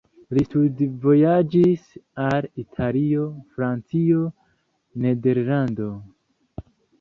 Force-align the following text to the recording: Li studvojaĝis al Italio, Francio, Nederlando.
Li 0.35 0.43
studvojaĝis 0.45 1.83
al 2.23 2.47
Italio, 2.63 3.27
Francio, 3.57 4.25
Nederlando. 5.05 5.93